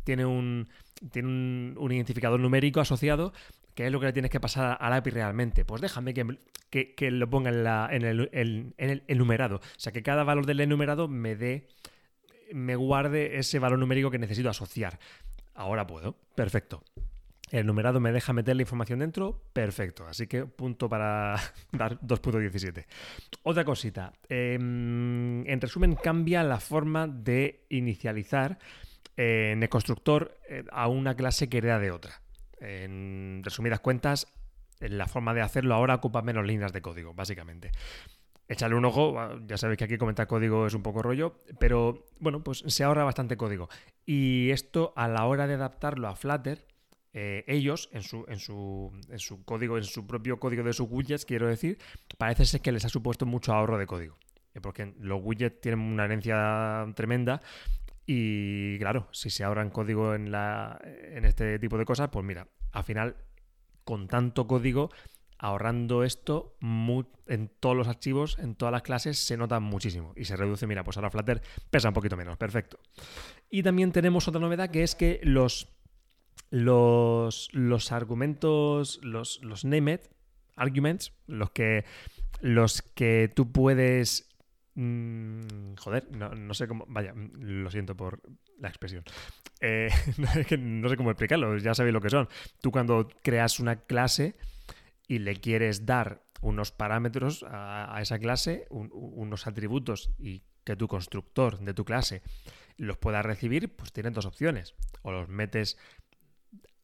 tiene 0.05 0.25
un, 0.25 0.69
tiene 1.11 1.29
un, 1.29 1.93
identificador 1.93 2.41
numérico 2.41 2.81
asociado, 2.81 3.35
que 3.77 3.87
es 3.87 3.93
lo 3.93 4.01
que 4.01 4.07
le 4.07 4.13
tienes 4.13 4.31
que 4.31 4.41
pasar 4.41 4.79
al 4.81 4.93
API 4.95 5.11
realmente. 5.11 5.65
Pues 5.67 5.83
déjame 5.83 6.15
que, 6.15 6.95
que, 6.95 7.11
lo 7.11 7.29
ponga 7.29 7.51
en, 7.93 8.05
el, 8.05 8.31
en 8.33 8.75
enumerado. 9.07 9.57
O 9.57 9.61
sea, 9.77 9.93
que 9.93 10.03
cada 10.03 10.25
valor 10.25 10.47
del 10.47 10.61
enumerado 10.61 11.07
me 11.07 11.37
dé 11.37 11.69
me 12.53 12.75
guarde 12.75 13.39
ese 13.39 13.59
valor 13.59 13.79
numérico 13.79 14.11
que 14.11 14.19
necesito 14.19 14.49
asociar. 14.49 14.99
Ahora 15.55 15.87
puedo. 15.87 16.17
Perfecto. 16.35 16.83
El 17.51 17.67
numerado 17.67 18.01
me 18.01 18.13
deja 18.13 18.33
meter 18.33 18.57
la 18.57 18.63
información 18.63 18.99
dentro, 18.99 19.43
perfecto. 19.53 20.07
Así 20.07 20.27
que 20.27 20.47
punto 20.47 20.89
para 20.89 21.37
dar 21.73 22.01
2.17. 22.01 22.87
Otra 23.43 23.65
cosita. 23.65 24.13
Em, 24.29 25.47
en 25.47 25.61
resumen, 25.61 25.97
cambia 25.97 26.43
la 26.43 26.61
forma 26.61 27.07
de 27.07 27.67
inicializar 27.69 28.59
eh, 29.19 29.51
en 29.53 29.63
el 29.63 29.69
constructor 29.69 30.39
eh, 30.49 30.65
a 30.73 30.89
una 30.89 31.15
clase 31.15 31.49
que 31.51 31.59
hereda 31.59 31.79
de 31.79 31.91
otra. 31.91 32.23
En 32.61 33.43
resumidas 33.45 33.81
cuentas, 33.81 34.27
la 34.81 35.07
forma 35.07 35.35
de 35.35 35.43
hacerlo 35.43 35.75
ahora 35.75 35.95
ocupa 35.95 36.23
menos 36.23 36.47
líneas 36.47 36.73
de 36.73 36.83
código, 36.83 37.15
básicamente. 37.15 37.71
echarle 38.49 38.77
un 38.77 38.85
ojo, 38.85 39.39
ya 39.47 39.57
sabéis 39.57 39.79
que 39.79 39.85
aquí 39.85 39.99
comentar 39.99 40.27
código 40.27 40.67
es 40.67 40.75
un 40.75 40.83
poco 40.83 41.03
rollo, 41.03 41.39
pero 41.59 42.07
bueno, 42.21 42.45
pues 42.45 42.63
se 42.67 42.85
ahorra 42.85 43.05
bastante 43.05 43.37
código. 43.37 43.69
Y 44.05 44.51
esto 44.51 44.93
a 44.97 45.09
la 45.09 45.27
hora 45.27 45.47
de 45.47 45.55
adaptarlo 45.55 46.09
a 46.09 46.15
Flutter, 46.15 46.65
eh, 47.13 47.45
ellos, 47.49 47.89
en 47.93 48.03
su, 48.03 48.25
en, 48.29 48.39
su, 48.39 48.93
en 49.09 49.19
su 49.19 49.43
código, 49.45 49.79
en 49.79 49.85
su 49.85 50.07
propio 50.07 50.39
código 50.39 50.63
de 50.63 50.73
sus 50.75 50.87
widgets, 50.91 51.25
quiero 51.25 51.49
decir, 51.49 51.79
parece 52.19 52.45
ser 52.45 52.61
que 52.61 52.73
les 52.73 52.85
ha 52.85 52.89
supuesto 52.89 53.27
mucho 53.27 53.53
ahorro 53.53 53.79
de 53.79 53.87
código. 53.87 54.17
Eh, 54.55 54.61
porque 54.61 54.95
los 55.01 55.21
widgets 55.23 55.61
tienen 55.61 55.81
una 55.81 56.05
herencia 56.05 56.87
tremenda 56.95 57.41
y 58.07 58.79
claro, 58.79 59.09
si 59.13 59.31
se 59.31 59.45
ahorran 59.45 59.71
código 59.71 60.15
en, 60.15 60.31
la, 60.31 60.81
en 60.85 61.25
este 61.25 61.59
tipo 61.59 61.77
de 61.77 61.85
cosas, 61.85 62.09
pues 62.11 62.25
mira, 62.25 62.49
al 62.73 62.85
final, 62.85 63.17
con 63.85 64.07
tanto 64.07 64.47
código, 64.47 64.91
ahorrando 65.39 66.05
esto 66.05 66.57
en 67.27 67.51
todos 67.61 67.77
los 67.77 67.89
archivos, 67.89 68.39
en 68.39 68.55
todas 68.55 68.73
las 68.73 68.83
clases, 68.83 69.19
se 69.19 69.37
nota 69.37 69.61
muchísimo 69.61 70.13
y 70.17 70.25
se 70.25 70.37
reduce. 70.37 70.67
Mira, 70.67 70.85
pues 70.85 70.97
ahora 70.97 71.11
Flutter 71.11 71.43
pesa 71.69 71.89
un 71.89 71.95
poquito 71.95 72.17
menos, 72.17 72.39
perfecto. 72.39 72.79
Y 73.51 73.63
también 73.63 73.93
tenemos 73.93 74.29
otra 74.29 74.41
novedad 74.41 74.71
que 74.71 74.83
es 74.83 74.95
que 74.95 75.21
los 75.23 75.77
los, 76.51 77.49
los 77.53 77.93
argumentos, 77.93 79.01
los, 79.03 79.43
los 79.43 79.65
named 79.65 80.01
arguments, 80.55 81.13
los 81.27 81.51
que, 81.51 81.85
los 82.41 82.83
que 82.83 83.31
tú 83.35 83.53
puedes... 83.53 84.29
Mm, 84.77 85.75
joder, 85.79 86.07
no, 86.13 86.55
sé 86.55 86.69
cómo... 86.69 86.85
Vaya, 86.89 87.15
lo 87.15 87.71
siento 87.71 87.97
por 87.97 88.21
la 88.59 88.69
expresión. 88.69 89.05
Eh, 89.61 89.89
no 90.59 90.89
sé 90.89 90.97
cómo 90.97 91.11
explicarlo, 91.11 91.57
ya 91.57 91.75
sabéis 91.75 91.95
lo 91.95 92.01
que 92.01 92.11
son. 92.11 92.29
Tú 92.61 92.71
cuando 92.71 93.09
creas 93.23 93.59
una 93.59 93.77
clase 93.77 94.37
y 95.09 95.19
le 95.19 95.37
quieres 95.37 95.87
dar 95.87 96.23
unos 96.43 96.73
parámetros 96.73 97.45
a, 97.49 97.99
esa 98.03 98.19
clase, 98.19 98.67
unos 98.71 99.47
atributos 99.47 100.11
y 100.19 100.43
que 100.63 100.77
tu 100.77 100.89
constructor 100.89 101.59
de 101.59 101.73
tu 101.73 101.85
clase 101.85 102.23
los 102.77 102.99
pueda 102.99 103.23
recibir, 103.23 103.75
pues 103.75 103.93
tienes 103.93 104.13
dos 104.13 104.27
opciones. 104.27 104.75
O 105.03 105.11
los 105.11 105.29
metes 105.29 105.79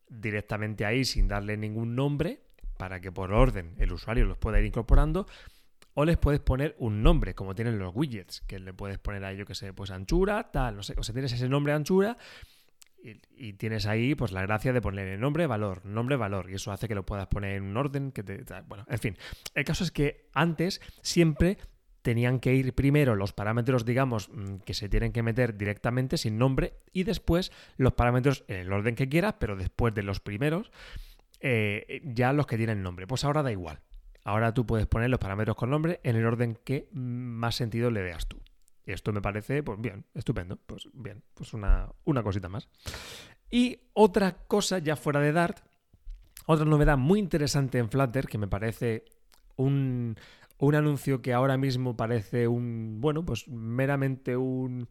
directamente 0.08 0.86
ahí 0.86 1.04
sin 1.04 1.28
darle 1.28 1.58
ningún 1.58 1.94
nombre 1.94 2.40
para 2.78 3.00
que 3.00 3.12
por 3.12 3.32
orden 3.32 3.74
el 3.78 3.92
usuario 3.92 4.24
los 4.24 4.38
pueda 4.38 4.60
ir 4.60 4.66
incorporando 4.66 5.26
o 5.94 6.04
les 6.04 6.16
puedes 6.18 6.40
poner 6.40 6.74
un 6.78 7.02
nombre, 7.02 7.34
como 7.34 7.54
tienen 7.54 7.78
los 7.78 7.94
widgets, 7.94 8.40
que 8.42 8.58
le 8.58 8.72
puedes 8.72 8.98
poner 8.98 9.24
ahí, 9.24 9.36
yo 9.36 9.46
que 9.46 9.54
sé, 9.54 9.72
pues 9.72 9.90
anchura, 9.90 10.50
tal, 10.50 10.76
no 10.76 10.82
sé, 10.82 10.94
o 10.96 11.02
sea, 11.02 11.12
tienes 11.12 11.32
ese 11.32 11.48
nombre 11.48 11.72
anchura 11.72 12.16
y, 13.36 13.54
tienes 13.54 13.86
ahí 13.86 14.14
pues 14.14 14.32
la 14.32 14.42
gracia 14.42 14.72
de 14.72 14.80
poner 14.80 15.18
nombre, 15.18 15.46
valor, 15.46 15.84
nombre, 15.84 16.16
valor, 16.16 16.50
y 16.50 16.54
eso 16.54 16.72
hace 16.72 16.88
que 16.88 16.94
lo 16.94 17.04
puedas 17.04 17.26
poner 17.26 17.56
en 17.56 17.64
un 17.64 17.76
orden 17.76 18.12
que 18.12 18.22
te... 18.22 18.44
Bueno, 18.66 18.84
en 18.88 18.98
fin, 18.98 19.18
el 19.54 19.64
caso 19.64 19.84
es 19.84 19.90
que 19.90 20.28
antes 20.32 20.80
siempre 21.02 21.58
tenían 22.02 22.40
que 22.40 22.54
ir 22.54 22.74
primero 22.74 23.14
los 23.14 23.32
parámetros, 23.32 23.84
digamos, 23.84 24.28
mm, 24.28 24.56
que 24.58 24.74
se 24.74 24.88
tienen 24.88 25.12
que 25.12 25.22
meter 25.22 25.56
directamente 25.56 26.16
sin 26.16 26.38
nombre 26.38 26.74
y 26.92 27.04
después 27.04 27.52
los 27.76 27.92
parámetros 27.94 28.44
en 28.48 28.56
el 28.56 28.72
orden 28.72 28.94
que 28.94 29.08
quieras, 29.08 29.34
pero 29.38 29.56
después 29.56 29.94
de 29.94 30.02
los 30.02 30.20
primeros, 30.20 30.70
eh, 31.40 32.02
ya 32.04 32.32
los 32.32 32.46
que 32.46 32.56
tienen 32.56 32.82
nombre. 32.82 33.06
Pues 33.06 33.24
ahora 33.24 33.42
da 33.42 33.52
igual. 33.52 33.80
Ahora 34.24 34.54
tú 34.54 34.66
puedes 34.66 34.86
poner 34.86 35.10
los 35.10 35.18
parámetros 35.18 35.56
con 35.56 35.70
nombre 35.70 36.00
en 36.04 36.16
el 36.16 36.26
orden 36.26 36.58
que 36.64 36.88
más 36.92 37.56
sentido 37.56 37.90
le 37.90 38.02
veas 38.02 38.26
tú. 38.26 38.40
Y 38.86 38.92
esto 38.92 39.12
me 39.12 39.22
parece, 39.22 39.62
pues 39.62 39.80
bien, 39.80 40.04
estupendo. 40.14 40.56
Pues 40.56 40.88
bien, 40.92 41.22
pues 41.34 41.54
una, 41.54 41.88
una 42.04 42.22
cosita 42.22 42.48
más. 42.48 42.68
Y 43.50 43.80
otra 43.92 44.32
cosa 44.46 44.78
ya 44.78 44.96
fuera 44.96 45.20
de 45.20 45.32
Dart, 45.32 45.58
otra 46.46 46.64
novedad 46.64 46.96
muy 46.96 47.18
interesante 47.18 47.78
en 47.78 47.90
Flutter 47.90 48.26
que 48.26 48.38
me 48.38 48.48
parece 48.48 49.04
un, 49.56 50.16
un 50.58 50.74
anuncio 50.74 51.22
que 51.22 51.32
ahora 51.32 51.56
mismo 51.56 51.96
parece 51.96 52.48
un, 52.48 53.00
bueno, 53.00 53.24
pues 53.24 53.48
meramente 53.48 54.36
un, 54.36 54.88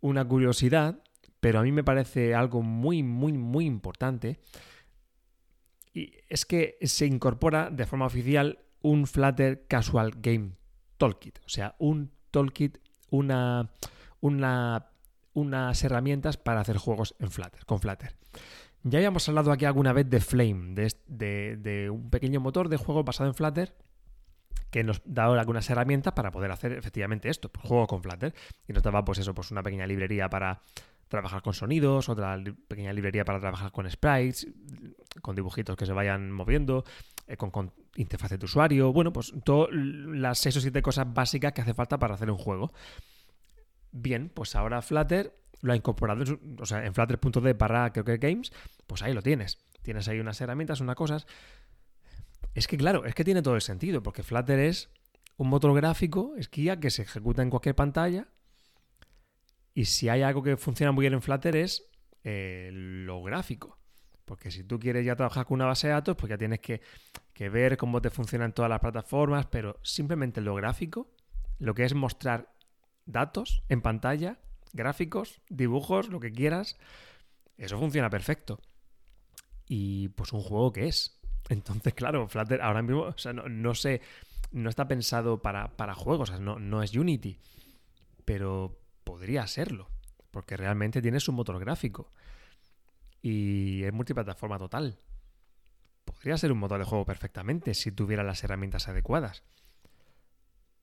una 0.00 0.26
curiosidad, 0.26 1.02
pero 1.40 1.58
a 1.58 1.62
mí 1.62 1.72
me 1.72 1.84
parece 1.84 2.34
algo 2.34 2.62
muy, 2.62 3.02
muy, 3.02 3.32
muy 3.32 3.66
importante. 3.66 4.40
Y 5.92 6.14
es 6.28 6.44
que 6.46 6.78
se 6.82 7.06
incorpora 7.06 7.70
de 7.70 7.86
forma 7.86 8.06
oficial 8.06 8.60
un 8.82 9.06
Flutter 9.06 9.66
Casual 9.66 10.12
Game 10.16 10.52
Toolkit, 10.96 11.38
o 11.38 11.48
sea, 11.48 11.74
un 11.78 12.12
toolkit, 12.30 12.78
una, 13.10 13.70
una, 14.20 14.90
unas 15.32 15.82
herramientas 15.82 16.36
para 16.36 16.60
hacer 16.60 16.76
juegos 16.76 17.14
en 17.18 17.30
Flutter, 17.30 17.64
con 17.64 17.80
Flutter. 17.80 18.16
Ya 18.82 18.98
habíamos 18.98 19.28
hablado 19.28 19.52
aquí 19.52 19.64
alguna 19.64 19.92
vez 19.92 20.08
de 20.08 20.20
Flame, 20.20 20.74
de, 20.74 21.90
un 21.90 22.10
pequeño 22.10 22.40
motor 22.40 22.68
de 22.68 22.76
juego 22.76 23.04
basado 23.04 23.28
en 23.28 23.34
Flutter 23.34 23.74
que 24.70 24.84
nos 24.84 25.02
da 25.04 25.24
algunas 25.24 25.68
herramientas 25.68 26.12
para 26.12 26.30
poder 26.30 26.52
hacer 26.52 26.72
efectivamente 26.72 27.28
esto, 27.28 27.50
pues 27.50 27.66
juego 27.66 27.86
con 27.88 28.02
Flutter. 28.02 28.34
Y 28.68 28.72
nos 28.72 28.82
daba 28.82 29.04
pues 29.04 29.18
eso, 29.18 29.34
pues 29.34 29.50
una 29.50 29.62
pequeña 29.62 29.86
librería 29.86 30.30
para 30.30 30.62
trabajar 31.08 31.42
con 31.42 31.54
sonidos, 31.54 32.08
otra 32.08 32.40
pequeña 32.68 32.92
librería 32.92 33.24
para 33.24 33.40
trabajar 33.40 33.72
con 33.72 33.90
sprites, 33.90 34.46
con 35.20 35.36
dibujitos 35.36 35.76
que 35.76 35.86
se 35.86 35.92
vayan 35.92 36.30
moviendo, 36.30 36.84
eh, 37.26 37.36
con, 37.36 37.72
interfaz 37.96 38.30
de 38.30 38.44
usuario, 38.44 38.92
bueno, 38.92 39.12
pues 39.12 39.32
todas 39.44 39.70
las 39.72 40.38
6 40.38 40.56
o 40.56 40.60
7 40.60 40.82
cosas 40.82 41.12
básicas 41.12 41.52
que 41.52 41.62
hace 41.62 41.74
falta 41.74 41.98
para 41.98 42.14
hacer 42.14 42.30
un 42.30 42.38
juego. 42.38 42.72
Bien, 43.92 44.30
pues 44.32 44.54
ahora 44.54 44.82
Flutter 44.82 45.36
lo 45.62 45.72
ha 45.72 45.76
incorporado, 45.76 46.22
en 46.22 46.56
o 46.58 46.64
sea, 46.64 46.86
en 46.86 46.94
flutter.d 46.94 47.54
para 47.54 47.92
creo 47.92 48.04
que 48.04 48.16
games, 48.16 48.52
pues 48.86 49.02
ahí 49.02 49.12
lo 49.12 49.22
tienes. 49.22 49.58
Tienes 49.82 50.08
ahí 50.08 50.20
unas 50.20 50.40
herramientas, 50.40 50.80
unas 50.80 50.96
cosas 50.96 51.26
es 52.54 52.66
que 52.66 52.76
claro, 52.76 53.04
es 53.04 53.14
que 53.14 53.24
tiene 53.24 53.42
todo 53.42 53.54
el 53.54 53.62
sentido, 53.62 54.02
porque 54.02 54.22
Flutter 54.22 54.58
es 54.58 54.90
un 55.36 55.48
motor 55.48 55.74
gráfico, 55.74 56.34
es 56.36 56.48
que 56.48 56.90
se 56.90 57.02
ejecuta 57.02 57.42
en 57.42 57.50
cualquier 57.50 57.74
pantalla. 57.74 58.28
Y 59.72 59.84
si 59.84 60.08
hay 60.08 60.22
algo 60.22 60.42
que 60.42 60.56
funciona 60.56 60.92
muy 60.92 61.02
bien 61.02 61.14
en 61.14 61.22
Flutter 61.22 61.56
es 61.56 61.88
eh, 62.24 62.70
lo 62.72 63.22
gráfico. 63.22 63.78
Porque 64.30 64.52
si 64.52 64.62
tú 64.62 64.78
quieres 64.78 65.04
ya 65.04 65.16
trabajar 65.16 65.44
con 65.44 65.56
una 65.56 65.66
base 65.66 65.88
de 65.88 65.94
datos, 65.94 66.14
pues 66.14 66.30
ya 66.30 66.38
tienes 66.38 66.60
que, 66.60 66.80
que 67.34 67.48
ver 67.48 67.76
cómo 67.76 68.00
te 68.00 68.10
funcionan 68.10 68.52
todas 68.52 68.68
las 68.68 68.78
plataformas, 68.78 69.46
pero 69.46 69.80
simplemente 69.82 70.40
lo 70.40 70.54
gráfico, 70.54 71.08
lo 71.58 71.74
que 71.74 71.84
es 71.84 71.94
mostrar 71.94 72.54
datos 73.06 73.64
en 73.68 73.82
pantalla, 73.82 74.38
gráficos, 74.72 75.40
dibujos, 75.48 76.10
lo 76.10 76.20
que 76.20 76.30
quieras, 76.30 76.76
eso 77.58 77.76
funciona 77.76 78.08
perfecto. 78.08 78.60
Y 79.66 80.10
pues 80.10 80.32
un 80.32 80.42
juego 80.42 80.72
que 80.72 80.86
es, 80.86 81.20
entonces, 81.48 81.92
claro, 81.94 82.28
Flutter 82.28 82.62
ahora 82.62 82.82
mismo, 82.82 83.02
o 83.02 83.18
sea, 83.18 83.32
no, 83.32 83.74
sé, 83.74 84.00
no 84.52 84.70
está 84.70 84.86
pensado 84.86 85.42
para, 85.42 85.76
para 85.76 85.96
juegos, 85.96 86.38
no, 86.38 86.60
no 86.60 86.84
es 86.84 86.94
Unity, 86.94 87.36
pero 88.24 88.78
podría 89.02 89.48
serlo, 89.48 89.90
porque 90.30 90.56
realmente 90.56 91.02
tiene 91.02 91.18
su 91.18 91.32
motor 91.32 91.58
gráfico 91.58 92.12
y 93.22 93.84
es 93.84 93.92
multiplataforma 93.92 94.58
total. 94.58 94.98
Podría 96.04 96.36
ser 96.36 96.52
un 96.52 96.58
motor 96.58 96.78
de 96.78 96.84
juego 96.84 97.04
perfectamente 97.04 97.74
si 97.74 97.92
tuviera 97.92 98.22
las 98.22 98.42
herramientas 98.42 98.88
adecuadas. 98.88 99.44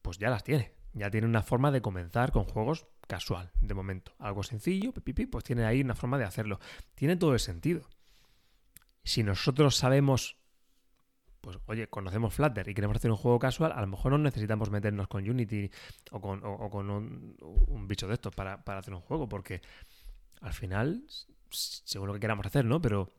Pues 0.01 0.17
ya 0.17 0.29
las 0.29 0.43
tiene. 0.43 0.73
Ya 0.93 1.09
tiene 1.11 1.27
una 1.27 1.43
forma 1.43 1.71
de 1.71 1.81
comenzar 1.81 2.31
con 2.31 2.45
juegos 2.45 2.87
casual, 3.07 3.51
de 3.61 3.73
momento. 3.73 4.13
Algo 4.19 4.43
sencillo, 4.43 4.93
pues 4.93 5.43
tiene 5.43 5.65
ahí 5.65 5.81
una 5.81 5.95
forma 5.95 6.17
de 6.17 6.25
hacerlo. 6.25 6.59
Tiene 6.95 7.17
todo 7.17 7.33
el 7.33 7.39
sentido. 7.39 7.87
Si 9.03 9.23
nosotros 9.23 9.75
sabemos 9.75 10.37
pues 11.47 11.59
oye, 11.67 11.87
conocemos 11.87 12.33
Flutter 12.33 12.67
y 12.67 12.73
queremos 12.73 12.97
hacer 12.97 13.09
un 13.09 13.15
juego 13.15 13.39
casual, 13.39 13.71
a 13.71 13.79
lo 13.79 13.87
mejor 13.87 14.11
no 14.11 14.17
necesitamos 14.17 14.69
meternos 14.69 15.07
con 15.07 15.29
Unity 15.29 15.71
o 16.11 16.19
con, 16.19 16.89
un, 16.89 17.87
bicho 17.87 18.05
de 18.05 18.15
estos 18.15 18.35
para, 18.35 18.55
hacer 18.65 18.93
un 18.93 18.99
juego, 18.99 19.29
porque 19.29 19.61
al 20.41 20.51
final, 20.51 21.05
según 21.51 22.07
lo 22.07 22.13
que 22.13 22.19
queramos 22.19 22.45
hacer, 22.45 22.65
¿no? 22.65 22.81
Pero, 22.81 23.11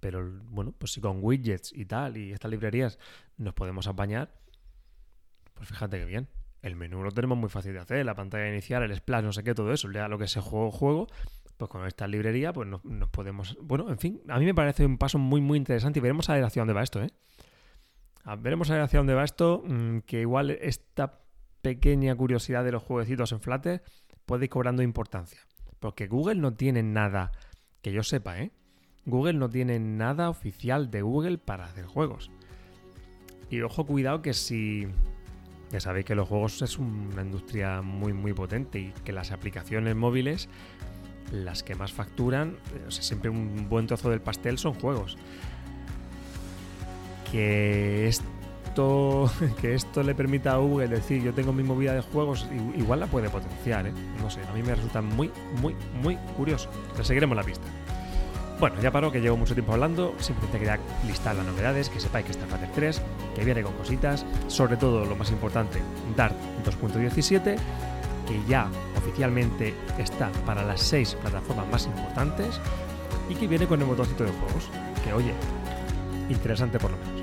pero 0.00 0.28
bueno, 0.44 0.72
pues 0.72 0.92
si 0.92 1.00
con 1.00 1.18
widgets 1.22 1.72
y 1.72 1.86
tal 1.86 2.16
y 2.16 2.32
estas 2.32 2.50
librerías 2.50 2.98
nos 3.36 3.54
podemos 3.54 3.86
apañar, 3.86 4.32
pues 5.54 5.68
fíjate 5.68 5.98
que 5.98 6.04
bien. 6.04 6.28
El 6.62 6.74
menú 6.74 7.02
lo 7.02 7.12
tenemos 7.12 7.38
muy 7.38 7.48
fácil 7.48 7.74
de 7.74 7.78
hacer, 7.78 8.04
la 8.04 8.14
pantalla 8.14 8.48
inicial, 8.48 8.82
el 8.82 8.94
splash, 8.96 9.22
no 9.22 9.32
sé 9.32 9.44
qué, 9.44 9.54
todo 9.54 9.72
eso, 9.72 9.90
ya 9.92 10.08
lo 10.08 10.18
que 10.18 10.24
es 10.24 10.34
juego, 10.34 10.72
juego, 10.72 11.06
pues 11.56 11.70
con 11.70 11.86
esta 11.86 12.06
librería 12.08 12.52
pues 12.52 12.68
nos, 12.68 12.80
podemos... 13.10 13.56
Bueno, 13.62 13.88
en 13.88 13.98
fin, 13.98 14.20
a 14.28 14.38
mí 14.38 14.44
me 14.44 14.54
parece 14.54 14.84
un 14.84 14.98
paso 14.98 15.18
muy, 15.18 15.40
muy 15.40 15.58
interesante 15.58 16.00
y 16.00 16.02
veremos 16.02 16.28
a 16.28 16.34
ver 16.34 16.44
hacia 16.44 16.60
dónde 16.62 16.74
va 16.74 16.82
esto, 16.82 17.02
¿eh? 17.02 17.10
veremos 18.38 18.68
a 18.70 18.74
ver 18.74 18.82
hacia 18.82 18.98
dónde 18.98 19.14
va 19.14 19.22
esto, 19.22 19.62
mm, 19.64 19.98
que 20.00 20.22
igual 20.22 20.50
esta 20.50 21.20
pequeña 21.62 22.14
curiosidad 22.16 22.64
de 22.64 22.72
los 22.72 22.82
jueguecitos 22.82 23.30
en 23.32 23.40
Flutter 23.40 23.82
puede 24.24 24.46
ir 24.46 24.50
cobrando 24.50 24.82
importancia. 24.82 25.45
Porque 25.80 26.06
Google 26.06 26.36
no 26.36 26.54
tiene 26.54 26.82
nada, 26.82 27.32
que 27.82 27.92
yo 27.92 28.02
sepa, 28.02 28.38
¿eh? 28.40 28.52
Google 29.04 29.34
no 29.34 29.48
tiene 29.48 29.78
nada 29.78 30.30
oficial 30.30 30.90
de 30.90 31.02
Google 31.02 31.38
para 31.38 31.64
hacer 31.64 31.86
juegos. 31.86 32.30
Y 33.50 33.60
ojo, 33.60 33.86
cuidado 33.86 34.22
que 34.22 34.34
si... 34.34 34.88
Ya 35.70 35.80
sabéis 35.80 36.06
que 36.06 36.14
los 36.14 36.28
juegos 36.28 36.62
es 36.62 36.78
una 36.78 37.22
industria 37.22 37.82
muy 37.82 38.12
muy 38.12 38.32
potente 38.32 38.78
y 38.78 38.92
que 39.04 39.12
las 39.12 39.32
aplicaciones 39.32 39.96
móviles, 39.96 40.48
las 41.32 41.64
que 41.64 41.74
más 41.74 41.92
facturan, 41.92 42.56
o 42.86 42.90
sea, 42.90 43.02
siempre 43.02 43.30
un 43.30 43.68
buen 43.68 43.88
trozo 43.88 44.10
del 44.10 44.20
pastel 44.20 44.58
son 44.58 44.74
juegos 44.74 45.18
que 47.30 48.06
que 49.60 49.74
esto 49.74 50.02
le 50.02 50.14
permita 50.14 50.52
a 50.52 50.56
Google 50.56 50.88
decir 50.88 51.22
yo 51.22 51.32
tengo 51.32 51.52
mi 51.52 51.62
movida 51.62 51.94
de 51.94 52.02
juegos, 52.02 52.46
igual 52.76 53.00
la 53.00 53.06
puede 53.06 53.30
potenciar, 53.30 53.86
¿eh? 53.86 53.92
No 54.20 54.28
sé, 54.28 54.40
a 54.42 54.52
mí 54.52 54.62
me 54.62 54.74
resulta 54.74 55.00
muy, 55.00 55.30
muy, 55.62 55.74
muy 56.02 56.16
curioso. 56.36 56.68
Le 56.96 57.04
seguiremos 57.04 57.36
la 57.36 57.42
pista. 57.42 57.66
Bueno, 58.60 58.76
ya 58.80 58.90
paro 58.90 59.10
que 59.12 59.20
llevo 59.20 59.36
mucho 59.36 59.54
tiempo 59.54 59.72
hablando, 59.72 60.14
simplemente 60.18 60.58
quería 60.58 60.78
listar 61.06 61.36
las 61.36 61.46
novedades, 61.46 61.88
que 61.88 62.00
sepáis 62.00 62.26
que 62.26 62.32
está 62.32 62.46
Flutter 62.46 62.70
3, 62.74 63.02
que 63.34 63.44
viene 63.44 63.62
con 63.62 63.72
cositas, 63.74 64.24
sobre 64.46 64.76
todo 64.76 65.04
lo 65.04 65.16
más 65.16 65.30
importante, 65.30 65.80
Dart 66.16 66.34
2.17, 66.64 67.42
que 67.42 68.42
ya 68.48 68.68
oficialmente 68.96 69.74
está 69.98 70.30
para 70.46 70.62
las 70.62 70.80
6 70.80 71.16
plataformas 71.20 71.68
más 71.68 71.86
importantes 71.86 72.60
y 73.28 73.34
que 73.34 73.46
viene 73.46 73.66
con 73.66 73.80
el 73.80 73.86
botoncito 73.86 74.24
de 74.24 74.30
juegos, 74.30 74.70
que 75.04 75.12
oye, 75.12 75.32
interesante 76.30 76.78
por 76.78 76.90
lo 76.90 76.96
menos. 76.96 77.15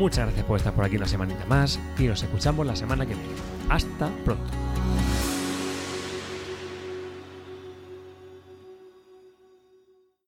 Muchas 0.00 0.24
gracias 0.24 0.46
por 0.46 0.56
estar 0.56 0.72
por 0.72 0.86
aquí 0.86 0.96
una 0.96 1.06
semanita 1.06 1.44
más 1.44 1.78
y 1.98 2.04
nos 2.04 2.22
escuchamos 2.22 2.66
la 2.66 2.74
semana 2.74 3.04
que 3.04 3.14
viene. 3.14 3.28
Hasta 3.68 4.08
pronto. 4.24 4.69